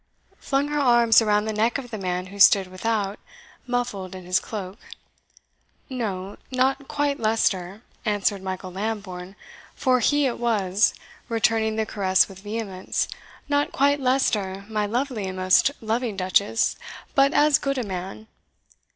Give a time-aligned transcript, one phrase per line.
[0.39, 3.19] flung her arms around the neck of the man who stood without,
[3.67, 4.79] muffled in his cloak.
[5.91, 9.35] "No not quite Leicester," answered Michael Lambourne,
[9.75, 10.95] for he it was,
[11.29, 13.07] returning the caress with vehemence
[13.47, 16.77] "not quite Leicester, my lovely and most loving duchess,
[17.13, 18.25] but as good a man."